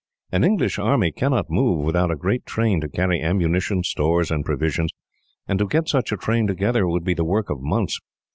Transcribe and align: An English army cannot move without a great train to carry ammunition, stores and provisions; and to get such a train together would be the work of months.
An 0.31 0.43
English 0.43 0.79
army 0.79 1.11
cannot 1.11 1.51
move 1.51 1.85
without 1.85 2.09
a 2.09 2.15
great 2.15 2.43
train 2.47 2.81
to 2.81 2.89
carry 2.89 3.21
ammunition, 3.21 3.83
stores 3.83 4.31
and 4.31 4.43
provisions; 4.43 4.89
and 5.47 5.59
to 5.59 5.67
get 5.67 5.87
such 5.87 6.11
a 6.11 6.17
train 6.17 6.47
together 6.47 6.87
would 6.87 7.03
be 7.03 7.13
the 7.13 7.23
work 7.23 7.51
of 7.51 7.61
months. 7.61 7.99